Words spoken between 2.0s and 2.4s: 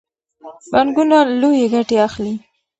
اخلي.